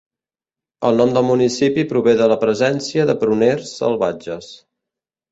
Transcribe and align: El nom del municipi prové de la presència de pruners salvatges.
El 0.87 0.95
nom 1.01 1.11
del 1.17 1.25
municipi 1.25 1.83
prové 1.91 2.15
de 2.21 2.29
la 2.31 2.37
presència 2.43 3.05
de 3.09 3.15
pruners 3.25 3.75
salvatges. 3.83 4.49